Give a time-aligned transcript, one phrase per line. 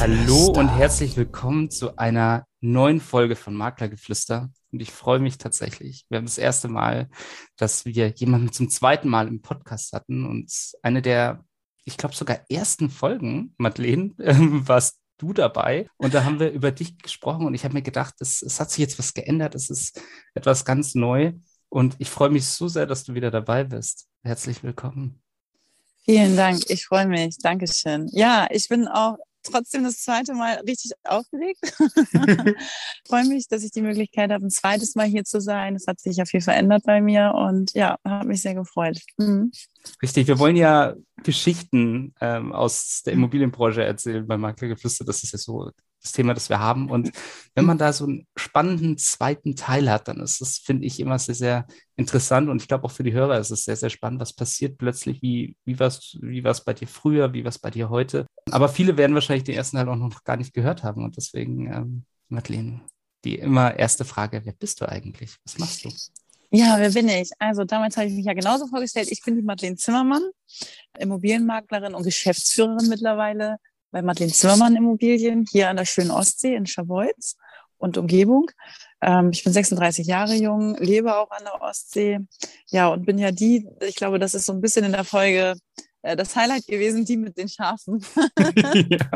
[0.00, 4.50] Hallo und herzlich willkommen zu einer neuen Folge von Maklergeflüster.
[4.70, 6.04] Und ich freue mich tatsächlich.
[6.10, 7.08] Wir haben das erste Mal,
[7.56, 11.42] dass wir jemanden zum zweiten Mal im Podcast hatten und eine der,
[11.84, 15.88] ich glaube sogar ersten Folgen, Madeleine, äh, warst du dabei.
[15.96, 18.70] Und da haben wir über dich gesprochen und ich habe mir gedacht, es, es hat
[18.70, 19.54] sich jetzt was geändert.
[19.54, 20.02] Es ist
[20.34, 21.32] etwas ganz neu.
[21.70, 24.06] Und ich freue mich so sehr, dass du wieder dabei bist.
[24.22, 25.22] Herzlich willkommen.
[26.08, 27.36] Vielen Dank, ich freue mich.
[27.36, 28.08] Dankeschön.
[28.12, 31.60] Ja, ich bin auch trotzdem das zweite Mal richtig aufgeregt.
[33.06, 35.76] freue mich, dass ich die Möglichkeit habe, ein zweites Mal hier zu sein.
[35.76, 38.98] Es hat sich ja viel verändert bei mir und ja, habe mich sehr gefreut.
[39.18, 39.52] Mhm.
[40.02, 40.94] Richtig, wir wollen ja
[41.24, 45.04] Geschichten ähm, aus der Immobilienbranche erzählen bei Maklergeflüster.
[45.04, 45.70] Das ist ja so
[46.02, 46.90] das Thema, das wir haben.
[46.90, 47.10] Und
[47.54, 51.18] wenn man da so einen spannenden zweiten Teil hat, dann ist das, finde ich, immer
[51.18, 51.66] sehr, sehr
[51.96, 52.48] interessant.
[52.48, 55.22] Und ich glaube auch für die Hörer ist es sehr, sehr spannend, was passiert plötzlich,
[55.22, 58.26] wie, wie war es wie war's bei dir früher, wie war es bei dir heute.
[58.50, 61.04] Aber viele werden wahrscheinlich den ersten Teil auch noch gar nicht gehört haben.
[61.04, 62.80] Und deswegen, ähm, Madeleine,
[63.24, 65.36] die immer erste Frage, wer bist du eigentlich?
[65.44, 65.90] Was machst du?
[66.50, 67.30] Ja, wer bin ich?
[67.38, 69.10] Also damals habe ich mich ja genauso vorgestellt.
[69.10, 70.22] Ich bin die Madeleine Zimmermann,
[70.98, 73.58] Immobilienmaklerin und Geschäftsführerin mittlerweile
[73.90, 77.36] bei Madeleine Zimmermann Immobilien hier an der schönen Ostsee in Scharbeutz
[77.78, 78.50] und Umgebung.
[79.00, 82.18] Ähm, ich bin 36 Jahre jung, lebe auch an der Ostsee.
[82.70, 85.54] Ja, und bin ja die, ich glaube, das ist so ein bisschen in der Folge
[86.02, 88.04] äh, das Highlight gewesen, die mit den Schafen.
[88.90, 89.10] ja.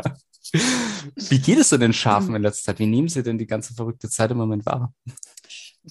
[1.15, 2.79] Wie geht es denn den Schafen in letzter Zeit?
[2.79, 4.93] Wie nehmen sie denn die ganze verrückte Zeit im Moment wahr?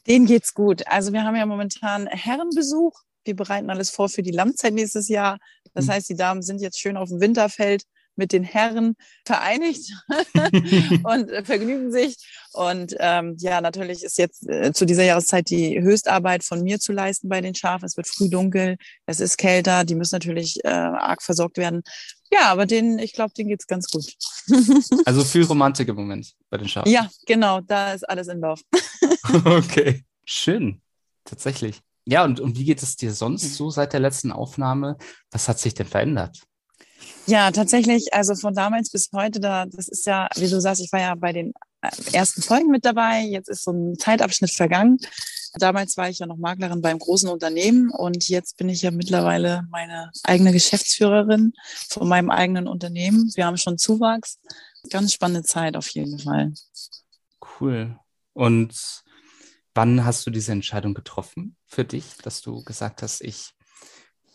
[0.06, 0.86] Denen geht's gut.
[0.86, 2.98] Also wir haben ja momentan Herrenbesuch.
[3.24, 5.39] Wir bereiten alles vor für die Lammzeit nächstes Jahr.
[5.74, 5.91] Das mhm.
[5.92, 7.84] heißt, die Damen sind jetzt schön auf dem Winterfeld
[8.23, 8.95] mit den Herren
[9.27, 9.92] vereinigt
[11.03, 12.17] und vergnügen sich.
[12.53, 16.92] Und ähm, ja, natürlich ist jetzt äh, zu dieser Jahreszeit die Höchstarbeit von mir zu
[16.92, 17.84] leisten bei den Schafen.
[17.84, 21.83] Es wird früh dunkel, es ist kälter, die müssen natürlich äh, arg versorgt werden.
[22.33, 24.06] Ja, aber denen, ich glaube, denen geht's ganz gut.
[25.05, 26.91] also viel Romantik im Moment bei den Schafen.
[26.91, 28.61] Ja, genau, da ist alles in Lauf.
[29.45, 30.80] okay, schön,
[31.25, 31.80] tatsächlich.
[32.05, 34.96] Ja, und, und wie geht es dir sonst so seit der letzten Aufnahme?
[35.30, 36.42] Was hat sich denn verändert?
[37.27, 40.92] Ja, tatsächlich, also von damals bis heute, da, das ist ja, wie du sagst, ich
[40.92, 43.20] war ja bei den äh, ersten Folgen mit dabei.
[43.20, 44.98] Jetzt ist so ein Zeitabschnitt vergangen.
[45.55, 49.66] Damals war ich ja noch Maklerin beim großen Unternehmen und jetzt bin ich ja mittlerweile
[49.70, 51.52] meine eigene Geschäftsführerin
[51.90, 53.30] von meinem eigenen Unternehmen.
[53.34, 54.39] Wir haben schon Zuwachs.
[54.90, 56.52] Ganz spannende Zeit auf jeden Fall.
[57.60, 57.98] Cool.
[58.33, 59.02] Und
[59.74, 63.52] wann hast du diese Entscheidung getroffen für dich, dass du gesagt hast, ich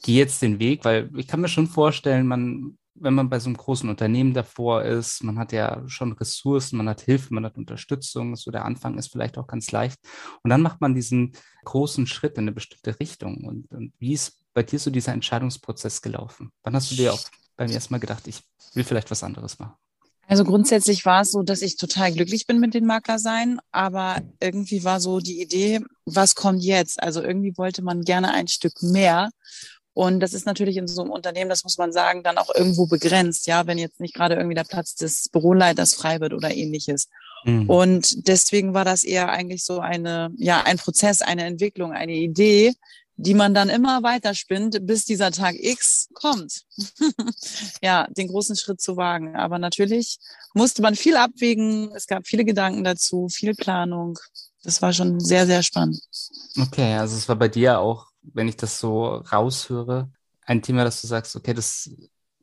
[0.03, 3.49] gehe jetzt den Weg, weil ich kann mir schon vorstellen, man, wenn man bei so
[3.49, 7.57] einem großen Unternehmen davor ist, man hat ja schon Ressourcen, man hat Hilfe, man hat
[7.57, 9.99] Unterstützung, so der Anfang ist vielleicht auch ganz leicht.
[10.43, 11.33] Und dann macht man diesen
[11.65, 13.43] großen Schritt in eine bestimmte Richtung.
[13.43, 16.51] Und, und wie ist bei dir so dieser Entscheidungsprozess gelaufen?
[16.63, 17.23] Wann hast du dir auch
[17.55, 18.41] beim ersten Mal gedacht, ich
[18.73, 19.75] will vielleicht was anderes machen?
[20.29, 24.21] Also grundsätzlich war es so, dass ich total glücklich bin mit den Makler sein, aber
[24.41, 27.01] irgendwie war so die Idee, was kommt jetzt?
[27.01, 29.29] Also irgendwie wollte man gerne ein Stück mehr
[29.97, 32.85] und das ist natürlich in so einem Unternehmen, das muss man sagen, dann auch irgendwo
[32.85, 37.09] begrenzt, ja, wenn jetzt nicht gerade irgendwie der Platz des Büroleiters frei wird oder ähnliches.
[37.45, 37.67] Mhm.
[37.67, 42.75] Und deswegen war das eher eigentlich so eine, ja, ein Prozess, eine Entwicklung, eine Idee,
[43.15, 46.61] die man dann immer weiterspinnt, bis dieser Tag X kommt.
[47.81, 49.35] ja, den großen Schritt zu wagen.
[49.35, 50.19] Aber natürlich
[50.53, 51.91] musste man viel abwägen.
[51.95, 54.19] Es gab viele Gedanken dazu, viel Planung.
[54.61, 55.99] Das war schon sehr, sehr spannend.
[56.55, 60.11] Okay, also es war bei dir auch wenn ich das so raushöre,
[60.45, 61.89] ein Thema, dass du sagst, okay, das,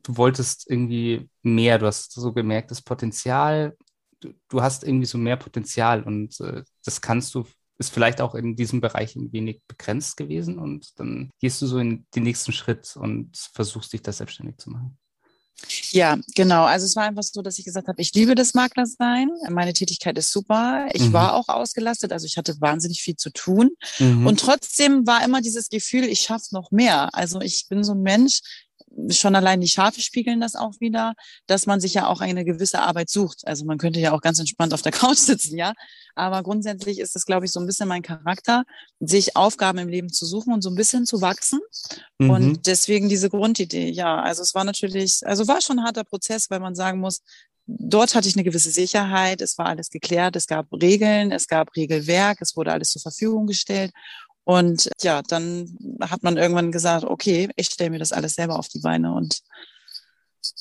[0.03, 3.75] du wolltest irgendwie mehr, du hast so gemerkt, das Potenzial,
[4.19, 7.45] du, du hast irgendwie so mehr Potenzial und äh, das kannst du,
[7.77, 11.79] ist vielleicht auch in diesem Bereich ein wenig begrenzt gewesen und dann gehst du so
[11.79, 14.97] in den nächsten Schritt und versuchst dich da selbstständig zu machen.
[15.91, 16.65] Ja, genau.
[16.65, 19.29] Also es war einfach so, dass ich gesagt habe, ich liebe das Maklersein.
[19.49, 20.87] Meine Tätigkeit ist super.
[20.93, 21.13] Ich mhm.
[21.13, 23.71] war auch ausgelastet, also ich hatte wahnsinnig viel zu tun.
[23.99, 24.27] Mhm.
[24.27, 27.09] Und trotzdem war immer dieses Gefühl, ich schaffe noch mehr.
[27.13, 28.41] Also ich bin so ein Mensch,
[29.09, 31.13] schon allein die Schafe spiegeln das auch wieder,
[31.47, 33.41] dass man sich ja auch eine gewisse Arbeit sucht.
[33.45, 35.73] Also man könnte ja auch ganz entspannt auf der Couch sitzen, ja.
[36.15, 38.63] Aber grundsätzlich ist es, glaube ich, so ein bisschen mein Charakter,
[38.99, 41.59] sich Aufgaben im Leben zu suchen und so ein bisschen zu wachsen.
[42.19, 42.29] Mhm.
[42.29, 44.21] Und deswegen diese Grundidee, ja.
[44.21, 47.21] Also es war natürlich, also war schon ein harter Prozess, weil man sagen muss,
[47.67, 51.75] dort hatte ich eine gewisse Sicherheit, es war alles geklärt, es gab Regeln, es gab
[51.75, 53.91] Regelwerk, es wurde alles zur Verfügung gestellt.
[54.45, 58.69] Und ja, dann hat man irgendwann gesagt, okay, ich stelle mir das alles selber auf
[58.69, 59.13] die Beine.
[59.13, 59.41] Und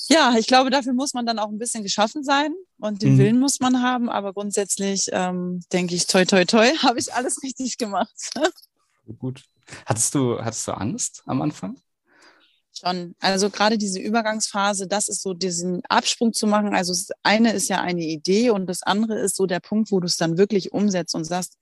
[0.09, 3.19] ja, ich glaube, dafür muss man dann auch ein bisschen geschaffen sein und den mhm.
[3.19, 4.09] Willen muss man haben.
[4.09, 8.15] Aber grundsätzlich ähm, denke ich, toi, toi, toi, habe ich alles richtig gemacht.
[9.19, 9.45] Gut.
[9.85, 11.77] Hattest du, hattest du Angst am Anfang?
[12.73, 13.15] Schon.
[13.21, 16.75] Also gerade diese Übergangsphase, das ist so diesen Absprung zu machen.
[16.75, 20.01] Also das eine ist ja eine Idee und das andere ist so der Punkt, wo
[20.01, 21.57] du es dann wirklich umsetzt und sagst,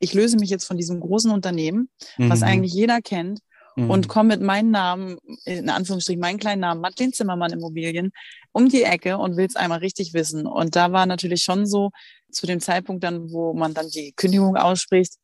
[0.00, 1.88] ich löse mich jetzt von diesem großen Unternehmen,
[2.18, 2.30] mhm.
[2.30, 3.40] was eigentlich jeder kennt
[3.76, 3.90] mhm.
[3.90, 8.12] und komme mit meinem Namen, in Anführungsstrichen meinen kleinen Namen, Madeleine Zimmermann Immobilien,
[8.52, 10.46] um die Ecke und will es einmal richtig wissen.
[10.46, 11.90] Und da war natürlich schon so,
[12.32, 15.14] zu dem Zeitpunkt dann, wo man dann die Kündigung ausspricht,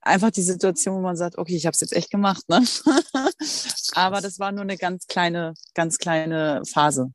[0.00, 2.64] einfach die Situation, wo man sagt, okay, ich habe es jetzt echt gemacht, ne?
[3.94, 7.12] Aber das war nur eine ganz kleine, ganz kleine Phase.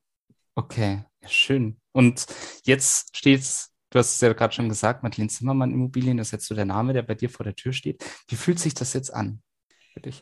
[0.55, 1.79] Okay, schön.
[1.91, 2.25] Und
[2.63, 6.47] jetzt steht's, du hast es ja gerade schon gesagt, Madeleine Zimmermann Immobilien, das ist jetzt
[6.47, 8.03] so der Name, der bei dir vor der Tür steht.
[8.27, 9.41] Wie fühlt sich das jetzt an?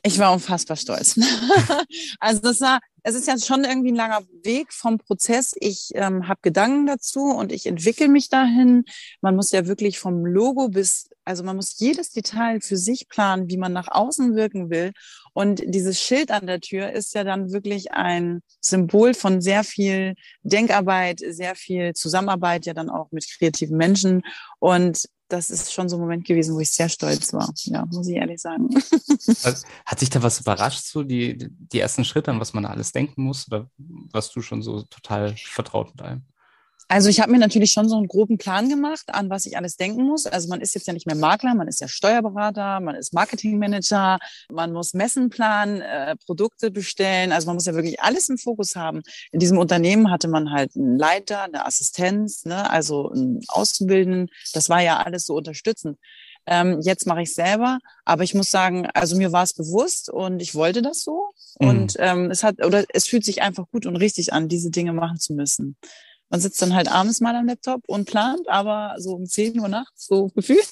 [0.03, 1.19] Ich war unfassbar stolz.
[2.19, 5.53] also das war, es ist ja schon irgendwie ein langer Weg vom Prozess.
[5.59, 8.85] Ich ähm, habe Gedanken dazu und ich entwickle mich dahin.
[9.21, 13.49] Man muss ja wirklich vom Logo bis, also man muss jedes Detail für sich planen,
[13.49, 14.93] wie man nach außen wirken will.
[15.37, 20.15] Und dieses Schild an der Tür ist ja dann wirklich ein Symbol von sehr viel
[20.41, 24.23] Denkarbeit, sehr viel Zusammenarbeit, ja dann auch mit kreativen Menschen.
[24.57, 27.53] Und das ist schon so ein Moment gewesen, wo ich sehr stolz war.
[27.65, 28.69] Ja, muss ich ehrlich sagen.
[29.85, 33.21] Hat sich da was überrascht, so die, die ersten Schritte, an was man alles denken
[33.21, 33.45] muss?
[33.45, 33.69] Oder
[34.11, 36.23] warst du schon so total vertraut mit allem?
[36.89, 39.75] Also ich habe mir natürlich schon so einen groben Plan gemacht, an was ich alles
[39.75, 40.25] denken muss.
[40.25, 44.19] Also man ist jetzt ja nicht mehr Makler, man ist ja Steuerberater, man ist Marketingmanager,
[44.49, 47.33] man muss Messen planen, äh, Produkte bestellen.
[47.33, 49.01] Also man muss ja wirklich alles im Fokus haben.
[49.31, 54.29] In diesem Unternehmen hatte man halt einen Leiter, eine Assistenz, ne, also einen Auszubildenden.
[54.53, 55.97] Das war ja alles so unterstützend.
[56.45, 60.41] Ähm, jetzt mache ich selber, aber ich muss sagen, also mir war es bewusst und
[60.41, 61.31] ich wollte das so.
[61.59, 61.67] Mhm.
[61.67, 64.93] Und ähm, es hat oder es fühlt sich einfach gut und richtig an, diese Dinge
[64.93, 65.75] machen zu müssen.
[66.29, 69.69] Man sitzt dann halt abends mal am Laptop und plant, aber so um 10 Uhr
[69.69, 70.68] nachts, so gefühlt.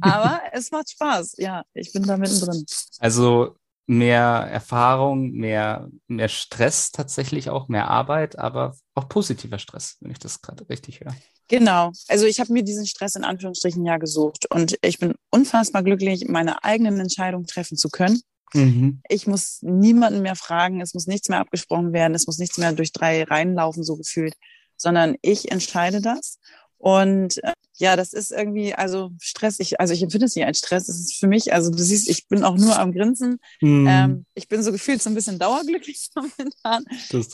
[0.00, 1.34] aber es macht Spaß.
[1.38, 2.64] Ja, ich bin da mittendrin.
[2.98, 3.56] Also
[3.86, 10.20] mehr Erfahrung, mehr, mehr Stress tatsächlich auch, mehr Arbeit, aber auch positiver Stress, wenn ich
[10.20, 11.14] das gerade richtig höre.
[11.48, 11.90] Genau.
[12.06, 16.28] Also ich habe mir diesen Stress in Anführungsstrichen ja gesucht und ich bin unfassbar glücklich,
[16.28, 18.20] meine eigenen Entscheidungen treffen zu können.
[18.54, 19.02] Mhm.
[19.08, 22.72] Ich muss niemanden mehr fragen, es muss nichts mehr abgesprochen werden, es muss nichts mehr
[22.72, 24.34] durch drei Reihen laufen, so gefühlt
[24.80, 26.38] sondern ich entscheide das.
[26.78, 30.58] Und äh, ja, das ist irgendwie, also Stress, ich, also ich empfinde es nicht als
[30.58, 30.88] Stress.
[30.88, 33.38] Es ist für mich, also du siehst, ich bin auch nur am Grinsen.
[33.60, 33.86] Mhm.
[33.86, 36.84] Ähm, ich bin so gefühlt so ein bisschen dauerglücklich momentan.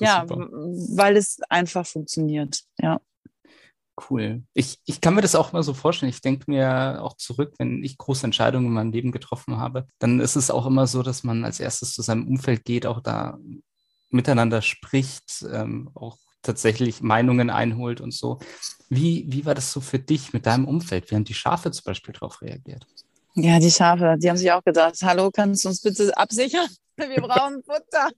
[0.00, 0.48] ja, super.
[0.50, 2.62] weil es einfach funktioniert.
[2.80, 3.00] Ja.
[4.10, 4.42] Cool.
[4.52, 6.10] Ich, ich kann mir das auch mal so vorstellen.
[6.10, 10.18] Ich denke mir auch zurück, wenn ich große Entscheidungen in meinem Leben getroffen habe, dann
[10.18, 13.38] ist es auch immer so, dass man als erstes zu seinem Umfeld geht, auch da
[14.10, 18.38] miteinander spricht, ähm, auch tatsächlich Meinungen einholt und so.
[18.88, 21.10] Wie, wie war das so für dich mit deinem Umfeld?
[21.10, 22.86] Wie haben die Schafe zum Beispiel darauf reagiert?
[23.34, 26.68] Ja, die Schafe, die haben sich auch gedacht, hallo, kannst du uns bitte absichern?
[26.96, 28.08] Wir brauchen Futter.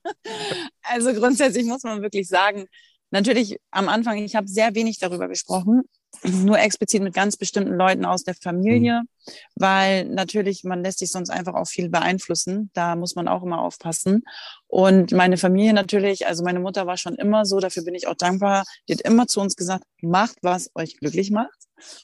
[0.82, 2.66] Also grundsätzlich muss man wirklich sagen,
[3.10, 5.82] natürlich am Anfang, ich habe sehr wenig darüber gesprochen,
[6.24, 9.32] nur explizit mit ganz bestimmten Leuten aus der Familie, mhm.
[9.54, 12.70] weil natürlich man lässt sich sonst einfach auch viel beeinflussen.
[12.72, 14.22] Da muss man auch immer aufpassen.
[14.66, 18.14] Und meine Familie natürlich, also meine Mutter war schon immer so, dafür bin ich auch
[18.14, 18.64] dankbar.
[18.88, 21.58] Die hat immer zu uns gesagt, macht, was euch glücklich macht.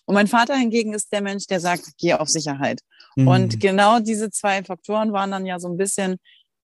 [0.04, 2.80] Und mein Vater hingegen ist der Mensch, der sagt, geh auf Sicherheit.
[3.16, 3.28] Mhm.
[3.28, 6.16] Und genau diese zwei Faktoren waren dann ja so ein bisschen,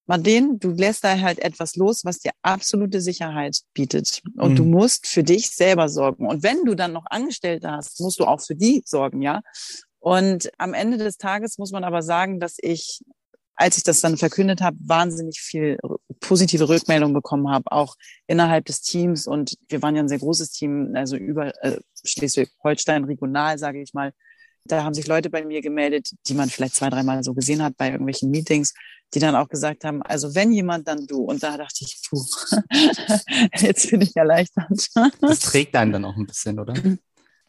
[0.07, 4.21] Marden, du lässt da halt etwas los, was dir absolute Sicherheit bietet.
[4.37, 4.55] Und mhm.
[4.55, 6.27] du musst für dich selber sorgen.
[6.27, 9.41] Und wenn du dann noch Angestellte hast, musst du auch für die sorgen, ja.
[9.99, 13.01] Und am Ende des Tages muss man aber sagen, dass ich,
[13.55, 15.77] als ich das dann verkündet habe, wahnsinnig viel
[16.19, 19.27] positive Rückmeldungen bekommen habe, auch innerhalb des Teams.
[19.27, 23.93] Und wir waren ja ein sehr großes Team, also über äh, Schleswig-Holstein regional, sage ich
[23.93, 24.11] mal.
[24.65, 27.77] Da haben sich Leute bei mir gemeldet, die man vielleicht zwei, dreimal so gesehen hat
[27.77, 28.73] bei irgendwelchen Meetings,
[29.13, 31.23] die dann auch gesagt haben, also wenn jemand, dann du.
[31.23, 32.23] Und da dachte ich, puh,
[33.57, 34.87] jetzt bin ich erleichtert.
[35.19, 36.73] Das trägt einen dann auch ein bisschen, oder?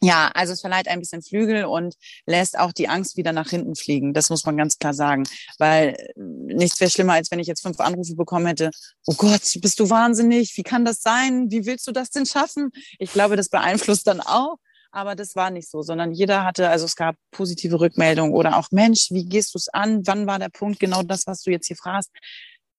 [0.03, 3.73] Ja, also es verleiht ein bisschen Flügel und lässt auch die Angst wieder nach hinten
[3.73, 4.13] fliegen.
[4.13, 5.23] Das muss man ganz klar sagen.
[5.59, 8.69] Weil äh, nichts wäre schlimmer, als wenn ich jetzt fünf Anrufe bekommen hätte.
[9.05, 10.57] Oh Gott, bist du wahnsinnig?
[10.57, 11.49] Wie kann das sein?
[11.51, 12.71] Wie willst du das denn schaffen?
[12.99, 14.57] Ich glaube, das beeinflusst dann auch.
[14.95, 18.69] Aber das war nicht so, sondern jeder hatte, also es gab positive Rückmeldungen oder auch,
[18.69, 20.05] Mensch, wie gehst du es an?
[20.05, 20.79] Wann war der Punkt?
[20.79, 22.11] Genau das, was du jetzt hier fragst.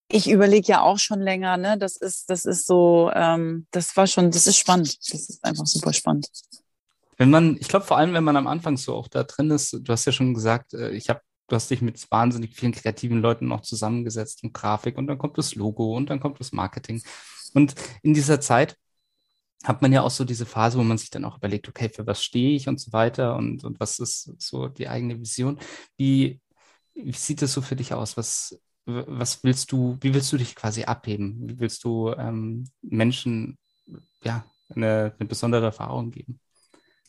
[0.09, 1.77] Ich überlege ja auch schon länger, ne?
[1.77, 4.97] Das ist, das ist so, ähm, das war schon, das ist spannend.
[5.13, 6.29] Das ist einfach super spannend.
[7.17, 9.73] Wenn man, ich glaube vor allem, wenn man am Anfang so auch da drin ist,
[9.73, 13.21] du hast ja schon gesagt, äh, ich habe du hast dich mit wahnsinnig vielen kreativen
[13.21, 17.03] Leuten noch zusammengesetzt und Grafik und dann kommt das Logo und dann kommt das Marketing.
[17.55, 18.77] Und in dieser Zeit
[19.65, 22.07] hat man ja auch so diese Phase, wo man sich dann auch überlegt, okay, für
[22.07, 25.59] was stehe ich und so weiter und, und was ist so die eigene Vision.
[25.97, 26.41] Wie,
[26.95, 28.17] wie sieht es so für dich aus?
[28.17, 31.49] Was, was willst du, wie willst du dich quasi abheben?
[31.49, 33.59] Wie willst du ähm, Menschen
[34.23, 36.41] ja, eine, eine besondere Erfahrung geben?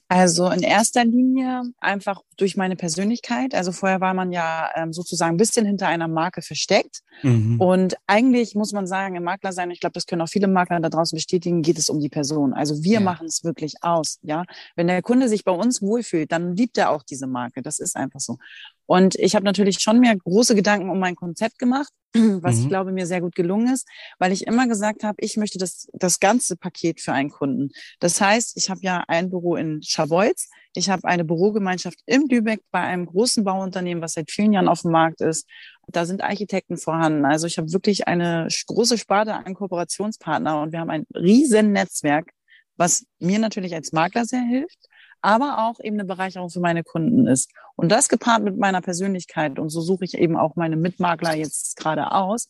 [0.08, 3.56] Also in erster Linie einfach durch meine Persönlichkeit.
[3.56, 7.02] Also vorher war man ja ähm, sozusagen ein bisschen hinter einer Marke versteckt.
[7.24, 7.60] Mhm.
[7.60, 10.80] Und eigentlich muss man sagen, im Makler sein, ich glaube, das können auch viele Makler
[10.80, 12.54] da draußen bestätigen, geht es um die Person.
[12.54, 13.00] Also wir ja.
[13.00, 14.20] machen es wirklich aus.
[14.22, 14.44] Ja,
[14.76, 17.64] wenn der Kunde sich bei uns wohlfühlt, dann liebt er auch diese Marke.
[17.64, 18.38] Das ist einfach so.
[18.88, 22.62] Und ich habe natürlich schon mir große Gedanken um mein Konzept gemacht, was mhm.
[22.62, 23.88] ich glaube mir sehr gut gelungen ist,
[24.20, 27.70] weil ich immer gesagt habe, ich möchte das, das ganze Paket für einen Kunden.
[28.00, 32.62] Das heißt, ich habe ja ein Büro in Scharbeutz, ich habe eine Bürogemeinschaft im Lübeck
[32.72, 35.48] bei einem großen Bauunternehmen, was seit vielen Jahren auf dem Markt ist.
[35.88, 37.26] Da sind Architekten vorhanden.
[37.26, 42.32] Also ich habe wirklich eine große Sparte an Kooperationspartner und wir haben ein riesen Netzwerk,
[42.76, 44.90] was mir natürlich als Makler sehr hilft
[45.26, 47.52] aber auch eben eine Bereicherung für meine Kunden ist.
[47.76, 49.58] Und das gepaart mit meiner Persönlichkeit.
[49.58, 52.50] Und so suche ich eben auch meine Mitmakler jetzt gerade aus.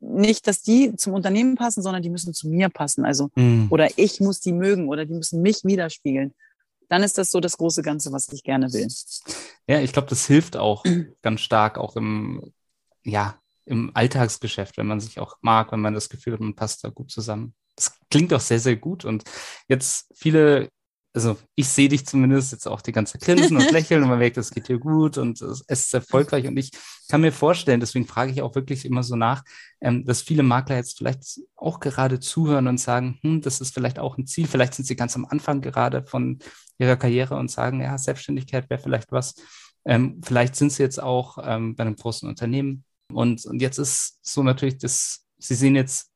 [0.00, 3.04] Nicht, dass die zum Unternehmen passen, sondern die müssen zu mir passen.
[3.04, 3.68] Also, mhm.
[3.70, 6.34] oder ich muss die mögen oder die müssen mich widerspiegeln.
[6.88, 8.88] Dann ist das so das große Ganze, was ich gerne will.
[9.68, 10.84] Ja, ich glaube, das hilft auch
[11.22, 12.52] ganz stark, auch im,
[13.04, 16.82] ja, im Alltagsgeschäft, wenn man sich auch mag, wenn man das Gefühl hat, man passt
[16.84, 17.54] da gut zusammen.
[17.76, 19.04] Das klingt auch sehr, sehr gut.
[19.04, 19.24] Und
[19.68, 20.68] jetzt viele
[21.16, 24.36] also ich sehe dich zumindest jetzt auch die ganze Grinsen und Lächeln und man merkt,
[24.36, 26.46] es geht dir gut und es ist erfolgreich.
[26.46, 26.70] Und ich
[27.08, 29.42] kann mir vorstellen, deswegen frage ich auch wirklich immer so nach,
[29.80, 33.98] ähm, dass viele Makler jetzt vielleicht auch gerade zuhören und sagen, hm, das ist vielleicht
[33.98, 34.46] auch ein Ziel.
[34.46, 36.38] Vielleicht sind sie ganz am Anfang gerade von
[36.76, 39.36] ihrer Karriere und sagen, ja, Selbstständigkeit wäre vielleicht was.
[39.86, 42.84] Ähm, vielleicht sind sie jetzt auch ähm, bei einem großen Unternehmen.
[43.10, 46.10] Und, und jetzt ist so natürlich das, sie sehen jetzt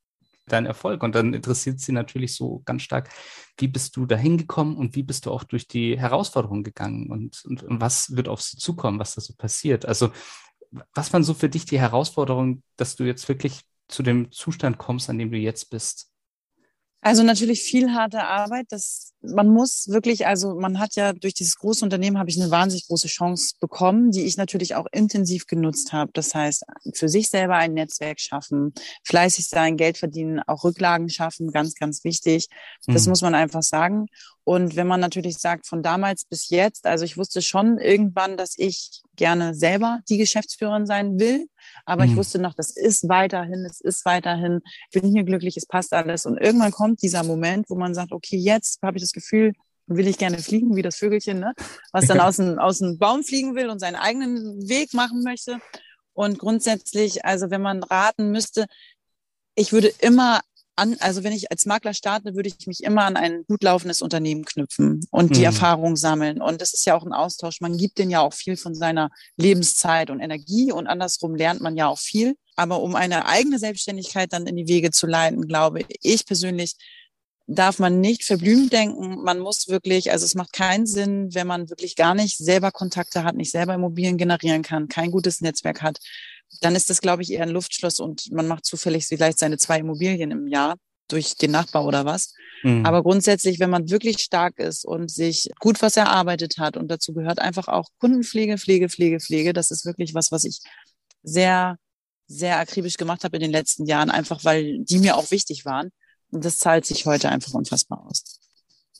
[0.53, 1.03] dein Erfolg.
[1.03, 3.11] Und dann interessiert sie natürlich so ganz stark,
[3.59, 7.45] wie bist du da hingekommen und wie bist du auch durch die Herausforderungen gegangen und,
[7.45, 9.87] und, und was wird auf sie zukommen, was da so passiert.
[9.87, 10.11] Also
[10.95, 15.11] was waren so für dich die Herausforderungen, dass du jetzt wirklich zu dem Zustand kommst,
[15.11, 16.10] an dem du jetzt bist?
[17.03, 18.67] Also natürlich viel harte Arbeit.
[18.69, 22.51] Das, man muss wirklich, also man hat ja durch dieses große Unternehmen habe ich eine
[22.51, 26.11] wahnsinnig große Chance bekommen, die ich natürlich auch intensiv genutzt habe.
[26.13, 26.65] Das heißt,
[26.95, 32.05] für sich selber ein Netzwerk schaffen, fleißig sein, Geld verdienen, auch Rücklagen schaffen, ganz, ganz
[32.05, 32.49] wichtig.
[32.87, 33.11] Das mhm.
[33.11, 34.07] muss man einfach sagen.
[34.45, 38.55] Und wenn man natürlich sagt, von damals bis jetzt, also ich wusste schon irgendwann, dass
[38.59, 41.47] ich gerne selber die Geschäftsführerin sein will.
[41.85, 42.11] Aber mhm.
[42.11, 44.61] ich wusste noch, das ist weiterhin, es ist weiterhin,
[44.91, 46.27] ich bin hier glücklich, es passt alles.
[46.27, 49.53] Und irgendwann kommt dieser Moment, wo man sagt, okay, jetzt habe ich das Gefühl,
[49.87, 51.53] will ich gerne fliegen, wie das Vögelchen, ne?
[51.93, 55.59] was dann aus dem, aus dem Baum fliegen will und seinen eigenen Weg machen möchte.
[56.13, 58.67] Und grundsätzlich, also wenn man raten müsste,
[59.55, 60.41] ich würde immer
[60.81, 64.01] an, also wenn ich als Makler starte, würde ich mich immer an ein gut laufendes
[64.01, 65.47] Unternehmen knüpfen und die mhm.
[65.47, 66.41] Erfahrung sammeln.
[66.41, 67.61] Und das ist ja auch ein Austausch.
[67.61, 71.77] Man gibt denen ja auch viel von seiner Lebenszeit und Energie und andersrum lernt man
[71.77, 72.35] ja auch viel.
[72.57, 76.75] Aber um eine eigene Selbstständigkeit dann in die Wege zu leiten, glaube ich persönlich,
[77.47, 79.23] darf man nicht verblümt denken.
[79.23, 83.25] Man muss wirklich, also es macht keinen Sinn, wenn man wirklich gar nicht selber Kontakte
[83.25, 85.99] hat, nicht selber Immobilien generieren kann, kein gutes Netzwerk hat,
[86.61, 89.79] dann ist das, glaube ich, eher ein Luftschloss und man macht zufällig vielleicht seine zwei
[89.79, 90.77] Immobilien im Jahr
[91.09, 92.35] durch den Nachbar oder was.
[92.63, 92.85] Mhm.
[92.85, 97.13] Aber grundsätzlich, wenn man wirklich stark ist und sich gut was erarbeitet hat und dazu
[97.13, 100.61] gehört einfach auch Kundenpflege, Pflege, Pflege, Pflege, das ist wirklich was, was ich
[101.23, 101.77] sehr,
[102.27, 105.91] sehr akribisch gemacht habe in den letzten Jahren, einfach weil die mir auch wichtig waren.
[106.31, 108.39] Und das zahlt sich heute einfach unfassbar aus.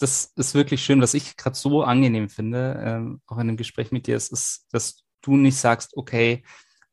[0.01, 3.93] Das ist wirklich schön, was ich gerade so angenehm finde, ähm, auch in dem Gespräch
[3.93, 6.43] mit dir, ist, ist, dass du nicht sagst, okay,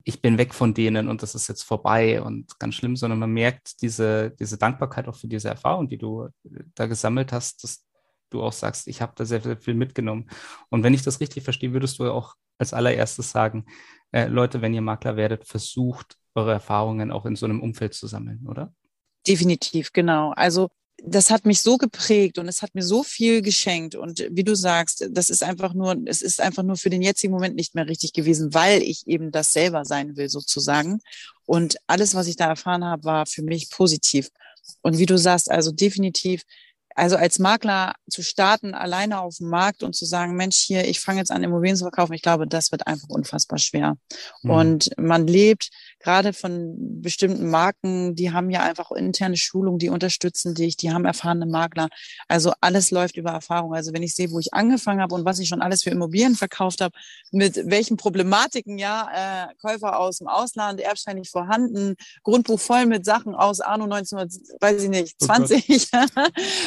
[0.07, 3.29] ich bin weg von denen und das ist jetzt vorbei und ganz schlimm, sondern man
[3.29, 6.29] merkt diese, diese Dankbarkeit auch für diese Erfahrung, die du
[6.75, 7.85] da gesammelt hast, dass
[8.29, 10.29] du auch sagst, ich habe da sehr, sehr viel mitgenommen.
[10.69, 13.65] Und wenn ich das richtig verstehe, würdest du auch als allererstes sagen,
[14.11, 18.07] äh, Leute, wenn ihr Makler werdet, versucht eure Erfahrungen auch in so einem Umfeld zu
[18.07, 18.73] sammeln, oder?
[19.27, 20.31] Definitiv, genau.
[20.37, 20.69] Also
[21.04, 23.96] das hat mich so geprägt und es hat mir so viel geschenkt.
[23.96, 27.32] Und wie du sagst, das ist einfach nur, es ist einfach nur für den jetzigen
[27.32, 31.00] Moment nicht mehr richtig gewesen, weil ich eben das selber sein will, sozusagen.
[31.46, 34.30] Und alles, was ich da erfahren habe, war für mich positiv.
[34.82, 36.44] Und wie du sagst, also definitiv
[36.98, 41.00] also als Makler zu starten, alleine auf dem Markt und zu sagen, Mensch, hier, ich
[41.00, 43.98] fange jetzt an, Immobilien zu verkaufen, ich glaube, das wird einfach unfassbar schwer.
[44.42, 44.50] Mhm.
[44.50, 50.56] Und man lebt gerade von bestimmten Marken, die haben ja einfach interne Schulungen, die unterstützen
[50.56, 51.89] dich, die haben erfahrene Makler.
[52.27, 53.75] Also alles läuft über Erfahrung.
[53.75, 56.34] Also wenn ich sehe, wo ich angefangen habe und was ich schon alles für Immobilien
[56.34, 56.98] verkauft habe,
[57.32, 63.06] mit welchen Problematiken, ja, äh, Käufer aus dem Ausland, Erbschein nicht vorhanden, Grundbuch voll mit
[63.06, 65.89] Sachen aus Anno 1900, weiß ich nicht, 20.
[65.94, 66.22] Oh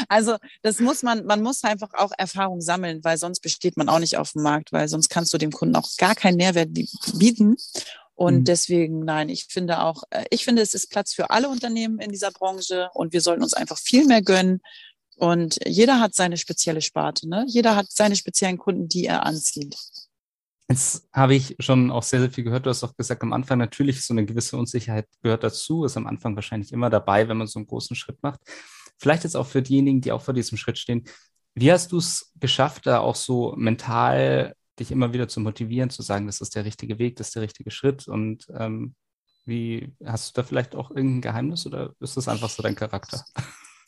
[0.08, 0.19] Also
[0.62, 4.16] das muss man, man muss einfach auch Erfahrung sammeln, weil sonst besteht man auch nicht
[4.16, 7.56] auf dem Markt, weil sonst kannst du dem Kunden auch gar keinen Nährwert bieten.
[8.14, 8.44] Und mhm.
[8.44, 12.10] deswegen, nein, ich finde auch, äh, ich finde, es ist Platz für alle Unternehmen in
[12.10, 14.60] dieser Branche und wir sollten uns einfach viel mehr gönnen.
[15.16, 17.44] Und jeder hat seine spezielle Sparte, ne?
[17.48, 19.76] Jeder hat seine speziellen Kunden, die er anzieht.
[20.70, 22.64] Jetzt habe ich schon auch sehr, sehr viel gehört.
[22.64, 26.06] Du hast auch gesagt, am Anfang natürlich so eine gewisse Unsicherheit gehört dazu, ist am
[26.06, 28.40] Anfang wahrscheinlich immer dabei, wenn man so einen großen Schritt macht.
[29.00, 31.04] Vielleicht jetzt auch für diejenigen, die auch vor diesem Schritt stehen.
[31.54, 36.02] Wie hast du es geschafft, da auch so mental dich immer wieder zu motivieren, zu
[36.02, 38.08] sagen, das ist der richtige Weg, das ist der richtige Schritt?
[38.08, 38.94] Und ähm,
[39.44, 43.24] wie hast du da vielleicht auch irgendein Geheimnis oder ist das einfach so dein Charakter?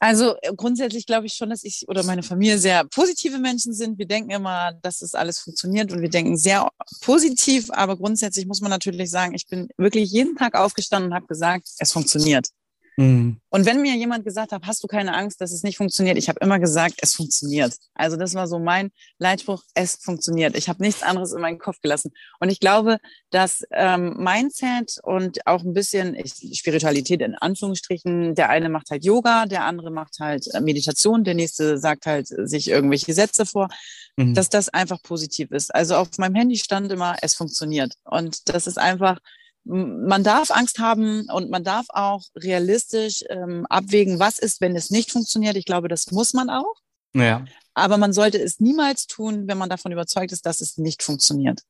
[0.05, 3.99] Also grundsätzlich glaube ich schon, dass ich oder meine Familie sehr positive Menschen sind.
[3.99, 6.69] Wir denken immer, dass das alles funktioniert und wir denken sehr
[7.03, 11.29] positiv, aber grundsätzlich muss man natürlich sagen, ich bin wirklich jeden Tag aufgestanden und habe
[11.29, 12.49] gesagt, es funktioniert.
[12.97, 13.41] Mhm.
[13.49, 16.29] Und wenn mir jemand gesagt hat, hast du keine Angst, dass es nicht funktioniert, ich
[16.29, 17.75] habe immer gesagt, es funktioniert.
[17.95, 20.57] Also das war so mein Leitspruch, es funktioniert.
[20.57, 22.13] Ich habe nichts anderes in meinen Kopf gelassen.
[22.41, 22.99] Und ich glaube,
[23.31, 29.05] dass ähm, Mindset und auch ein bisschen ich, Spiritualität in Anführungsstrichen, der eine macht halt
[29.05, 33.69] Yoga, der andere macht halt äh, Meditation, der nächste sagt halt sich irgendwelche Sätze vor,
[34.17, 34.35] mhm.
[34.35, 35.75] dass das einfach positiv ist.
[35.75, 37.95] Also auf meinem Handy stand immer, es funktioniert.
[38.05, 39.19] Und das ist einfach
[39.65, 44.91] man darf Angst haben und man darf auch realistisch ähm, abwägen, was ist, wenn es
[44.91, 45.57] nicht funktioniert.
[45.57, 46.75] Ich glaube, das muss man auch.
[47.15, 47.45] Ja.
[47.75, 51.61] Aber man sollte es niemals tun, wenn man davon überzeugt ist, dass es nicht funktioniert.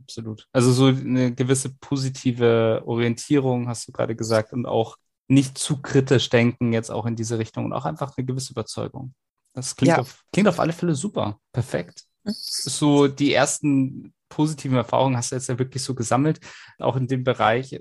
[0.00, 0.48] Absolut.
[0.52, 4.96] Also so eine gewisse positive Orientierung, hast du gerade gesagt, und auch
[5.28, 9.14] nicht zu kritisch denken jetzt auch in diese Richtung und auch einfach eine gewisse Überzeugung.
[9.54, 10.00] Das klingt, ja.
[10.00, 11.38] auf, klingt auf alle Fälle super.
[11.52, 12.04] Perfekt.
[12.24, 12.34] Hm.
[12.36, 16.40] So die ersten positiven Erfahrungen hast du jetzt ja wirklich so gesammelt,
[16.78, 17.78] auch in dem Bereich.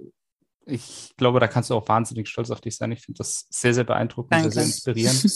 [0.65, 2.91] Ich glaube, da kannst du auch wahnsinnig stolz auf dich sein.
[2.91, 4.51] Ich finde das sehr, sehr beeindruckend, Danke.
[4.51, 5.34] sehr, sehr inspirierend.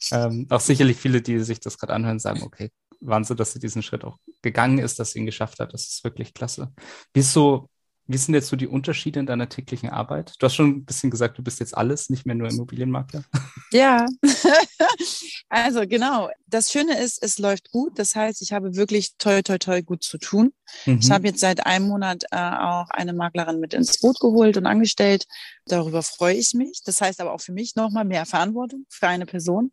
[0.12, 3.82] ähm, auch sicherlich viele, die sich das gerade anhören, sagen, okay, Wahnsinn, dass sie diesen
[3.82, 5.74] Schritt auch gegangen ist, dass sie ihn geschafft hat.
[5.74, 6.72] Das ist wirklich klasse.
[7.12, 7.68] Wie ist so
[8.06, 10.34] wie sind jetzt so die Unterschiede in deiner täglichen Arbeit?
[10.38, 13.24] Du hast schon ein bisschen gesagt, du bist jetzt alles, nicht mehr nur Immobilienmakler.
[13.72, 14.06] Ja,
[15.48, 16.28] also genau.
[16.46, 17.98] Das Schöne ist, es läuft gut.
[17.98, 20.52] Das heißt, ich habe wirklich toll, toll, toll gut zu tun.
[20.84, 20.98] Mhm.
[21.00, 24.66] Ich habe jetzt seit einem Monat äh, auch eine Maklerin mit ins Boot geholt und
[24.66, 25.24] angestellt.
[25.66, 26.82] Darüber freue ich mich.
[26.84, 29.72] Das heißt aber auch für mich nochmal mehr Verantwortung für eine Person.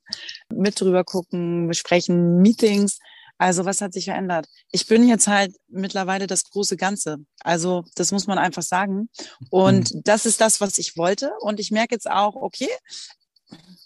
[0.50, 3.00] Mit drüber gucken, besprechen, Meetings
[3.42, 4.48] also was hat sich verändert?
[4.72, 7.18] Ich bin jetzt halt mittlerweile das große Ganze.
[7.40, 9.10] Also das muss man einfach sagen.
[9.50, 10.02] Und mhm.
[10.04, 11.32] das ist das, was ich wollte.
[11.40, 12.70] Und ich merke jetzt auch, okay,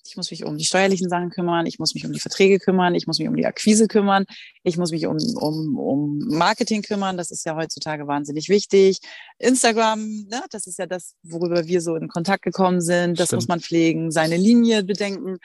[0.05, 2.95] ich muss mich um die steuerlichen Sachen kümmern, ich muss mich um die Verträge kümmern,
[2.95, 4.25] ich muss mich um die Akquise kümmern,
[4.63, 8.99] ich muss mich um, um, um Marketing kümmern, das ist ja heutzutage wahnsinnig wichtig.
[9.39, 13.37] Instagram, ne, das ist ja das, worüber wir so in Kontakt gekommen sind, das Stimmt.
[13.43, 15.37] muss man pflegen, seine Linie bedenken.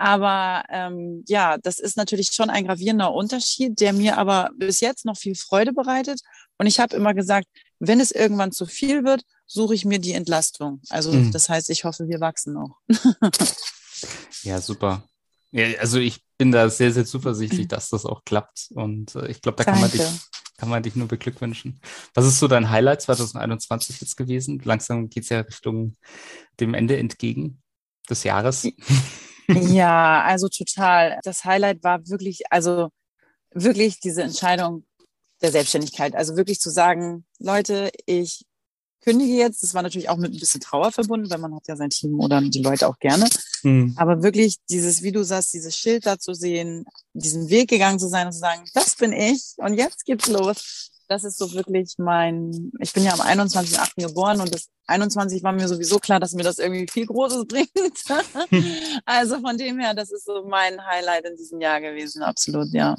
[0.00, 5.04] Aber ähm, ja, das ist natürlich schon ein gravierender Unterschied, der mir aber bis jetzt
[5.04, 6.22] noch viel Freude bereitet.
[6.56, 7.46] Und ich habe immer gesagt,
[7.80, 10.80] wenn es irgendwann zu viel wird, suche ich mir die Entlastung.
[10.88, 11.32] Also mhm.
[11.32, 12.78] das heißt, ich hoffe, wir wachsen noch.
[14.42, 15.04] ja, super.
[15.50, 18.70] Ja, also ich bin da sehr, sehr zuversichtlich, dass das auch klappt.
[18.70, 20.00] Und äh, ich glaube, da kann man, dich,
[20.56, 21.78] kann man dich nur beglückwünschen.
[22.14, 24.62] Was ist so dein Highlight 2021 jetzt gewesen?
[24.64, 25.94] Langsam geht es ja Richtung
[26.58, 27.60] dem Ende entgegen
[28.08, 28.66] des Jahres.
[29.70, 31.18] Ja, also total.
[31.22, 32.88] Das Highlight war wirklich, also
[33.52, 34.84] wirklich diese Entscheidung
[35.42, 36.14] der Selbstständigkeit.
[36.14, 38.44] Also wirklich zu sagen, Leute, ich
[39.02, 39.62] kündige jetzt.
[39.62, 42.20] Das war natürlich auch mit ein bisschen Trauer verbunden, weil man hat ja sein Team
[42.20, 43.28] oder die Leute auch gerne.
[43.62, 43.94] Mhm.
[43.96, 46.84] Aber wirklich dieses, wie du sagst, dieses Schild da zu sehen,
[47.14, 50.90] diesen Weg gegangen zu sein und zu sagen, das bin ich und jetzt geht's los
[51.10, 54.06] das ist so wirklich mein, ich bin ja am 21.8.
[54.06, 57.70] geboren und das 21 war mir sowieso klar, dass mir das irgendwie viel Großes bringt.
[59.04, 62.94] also von dem her, das ist so mein Highlight in diesem Jahr gewesen, absolut, ja.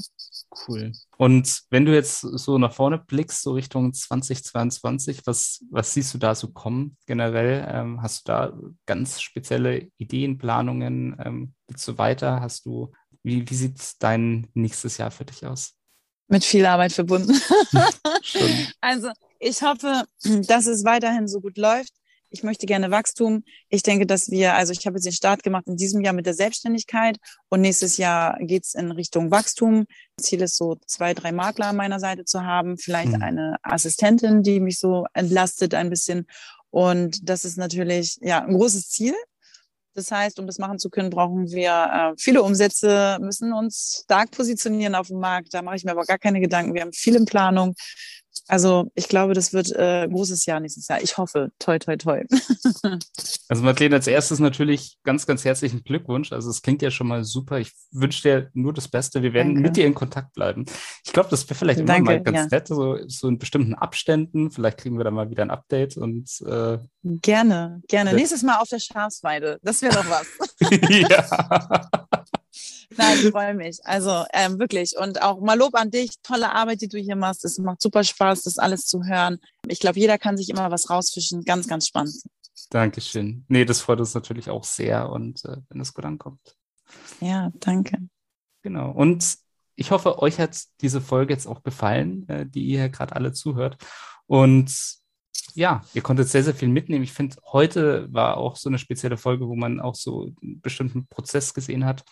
[0.68, 0.92] Cool.
[1.18, 6.18] Und wenn du jetzt so nach vorne blickst, so Richtung 2022, was, was siehst du
[6.18, 7.66] da so kommen generell?
[7.70, 11.16] Ähm, hast du da ganz spezielle Ideen, Planungen?
[11.24, 12.42] Ähm, du weiter?
[12.42, 12.92] Hast du,
[13.24, 15.78] wie, wie sieht dein nächstes Jahr für dich aus?
[16.32, 17.40] Mit viel Arbeit verbunden.
[18.82, 20.04] also ich hoffe,
[20.48, 21.94] dass es weiterhin so gut läuft.
[22.34, 23.44] Ich möchte gerne Wachstum.
[23.68, 26.26] Ich denke, dass wir, also ich habe jetzt den Start gemacht in diesem Jahr mit
[26.26, 27.18] der Selbstständigkeit
[27.50, 29.86] und nächstes Jahr geht's in Richtung Wachstum.
[30.18, 33.22] Ziel ist so zwei, drei Makler an meiner Seite zu haben, vielleicht mhm.
[33.22, 36.26] eine Assistentin, die mich so entlastet ein bisschen.
[36.70, 39.14] Und das ist natürlich ja ein großes Ziel.
[39.94, 44.32] Das heißt, um das machen zu können, brauchen wir äh, viele Umsätze, müssen uns stark
[44.32, 45.54] positionieren auf dem Markt.
[45.54, 46.74] Da mache ich mir aber gar keine Gedanken.
[46.74, 47.76] Wir haben viel in Planung.
[48.48, 51.02] Also ich glaube, das wird äh, ein großes Jahr nächstes Jahr.
[51.02, 51.52] Ich hoffe.
[51.60, 52.24] Toi, toi, toi.
[53.48, 56.32] also Madeleine, als erstes natürlich ganz, ganz herzlichen Glückwunsch.
[56.34, 57.60] Also es klingt ja schon mal super.
[57.60, 59.22] Ich wünsche dir nur das Beste.
[59.22, 59.62] Wir werden Danke.
[59.62, 60.66] mit dir in Kontakt bleiben.
[61.06, 62.48] Ich glaube, das wäre vielleicht immer Danke, mal ganz ja.
[62.58, 64.52] nett, so, so in bestimmten Abständen.
[64.52, 68.14] Vielleicht kriegen wir da mal wieder ein Update und äh, gerne, gerne.
[68.14, 69.60] Nächstes Mal auf der Schafsweide.
[69.62, 70.28] Das wäre doch was.
[70.90, 71.90] ja.
[72.98, 73.80] Nein, ich freue mich.
[73.84, 74.98] Also ähm, wirklich.
[74.98, 76.12] Und auch mal Lob an dich.
[76.24, 77.46] Tolle Arbeit, die du hier machst.
[77.46, 79.40] Es macht super Spaß, das alles zu hören.
[79.68, 81.44] Ich glaube, jeder kann sich immer was rausfischen.
[81.44, 82.22] Ganz, ganz spannend.
[82.70, 83.46] Dankeschön.
[83.48, 86.40] Nee, das freut uns natürlich auch sehr und äh, wenn es gut ankommt.
[87.20, 87.98] Ja, danke.
[88.62, 88.92] Genau.
[88.92, 89.38] Und
[89.76, 93.78] ich hoffe, euch hat diese Folge jetzt auch gefallen, äh, die ihr gerade alle zuhört.
[94.28, 94.74] Und
[95.54, 97.04] ja, ihr konntet sehr, sehr viel mitnehmen.
[97.04, 101.08] Ich finde, heute war auch so eine spezielle Folge, wo man auch so einen bestimmten
[101.08, 102.04] Prozess gesehen hat,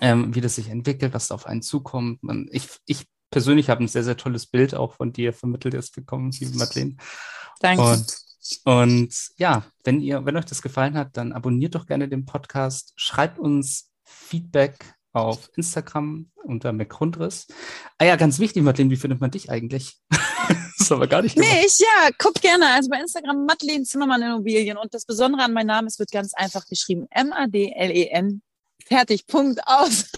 [0.00, 2.22] ähm, wie das sich entwickelt, was auf einen zukommt.
[2.22, 5.94] Man, ich, ich persönlich habe ein sehr, sehr tolles Bild auch von dir vermittelt jetzt
[5.94, 6.96] bekommen, liebe Madeleine.
[7.60, 7.82] Danke.
[7.82, 8.16] Und,
[8.64, 12.92] und ja, wenn ihr, wenn euch das gefallen hat, dann abonniert doch gerne den Podcast,
[12.96, 17.46] schreibt uns Feedback auf Instagram unter McRundriss.
[17.98, 19.98] Ah ja, ganz wichtig, Madeleine, wie findet man dich eigentlich?
[20.78, 21.50] das haben wir gar nicht gemacht.
[21.52, 22.66] Nee, ich, ja, guck gerne.
[22.68, 24.76] Also bei Instagram Madeleine Zimmermann Immobilien.
[24.76, 27.06] Und das Besondere an meinem Namen, es wird ganz einfach geschrieben.
[27.10, 28.42] M-A-D-L-E-N
[28.90, 30.10] Fertig, Punkt, aus.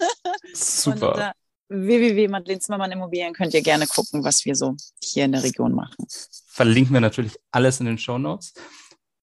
[0.53, 1.33] Super.
[1.69, 6.07] www.madelenezimmermann-Immobilien könnt ihr gerne gucken, was wir so hier in der Region machen.
[6.47, 8.53] Verlinken wir natürlich alles in den Show Notes.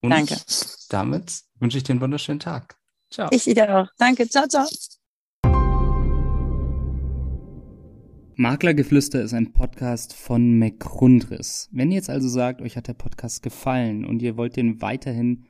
[0.03, 0.37] Und Danke.
[0.89, 2.77] damit wünsche ich dir einen wunderschönen Tag.
[3.11, 3.29] Ciao.
[3.33, 3.89] Ich dir auch.
[3.99, 4.29] Danke.
[4.29, 4.67] Ciao, ciao.
[8.37, 11.69] Maklergeflüster ist ein Podcast von McRundriss.
[11.73, 15.50] Wenn ihr jetzt also sagt, euch hat der Podcast gefallen und ihr wollt den weiterhin